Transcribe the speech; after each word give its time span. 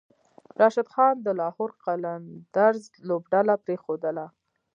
راشد 0.59 0.87
خان 0.93 1.15
د 1.21 1.27
لاهور 1.39 1.69
قلندرز 1.83 2.83
لوبډله 3.07 3.55
پریښودله 3.65 4.25